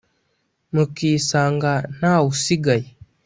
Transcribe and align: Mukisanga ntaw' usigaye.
Mukisanga 0.73 1.71
ntaw' 1.97 2.27
usigaye. 2.33 2.87